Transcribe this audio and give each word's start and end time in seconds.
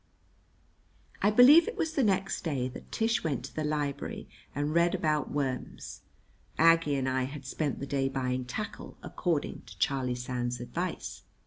I 1.21 1.29
believe 1.29 1.67
it 1.67 1.77
was 1.77 1.93
the 1.93 2.01
next 2.01 2.41
day 2.43 2.67
that 2.69 2.91
Tish 2.91 3.23
went 3.23 3.45
to 3.45 3.55
the 3.55 3.63
library 3.63 4.27
and 4.55 4.73
read 4.73 4.95
about 4.95 5.29
worms. 5.29 6.01
Aggie 6.57 6.95
and 6.95 7.07
I 7.07 7.25
had 7.25 7.45
spent 7.45 7.79
the 7.79 7.85
day 7.85 8.09
buying 8.09 8.45
tackle, 8.45 8.97
according 9.03 9.61
to 9.67 9.77
Charlie 9.77 10.15
Sands's 10.15 10.59
advice. 10.59 11.21